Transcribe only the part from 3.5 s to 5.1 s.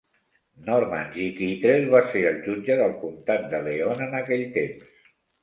de Leon en aquells temps.